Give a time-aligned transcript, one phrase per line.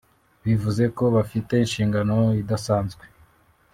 [0.45, 3.03] bivuze ko bafite inshingano idasanzwe